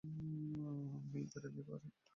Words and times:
মিলব্যারেল 1.11 1.55
এ 1.59 1.63
স্যার। 1.67 1.81